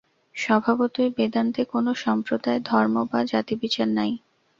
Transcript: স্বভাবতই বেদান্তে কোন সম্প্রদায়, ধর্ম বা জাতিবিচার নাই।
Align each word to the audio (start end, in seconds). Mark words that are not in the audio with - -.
স্বভাবতই 0.35 1.09
বেদান্তে 1.17 1.61
কোন 1.65 1.85
সম্প্রদায়, 2.03 2.59
ধর্ম 2.63 2.95
বা 3.11 3.19
জাতিবিচার 3.31 3.87
নাই। 3.97 4.11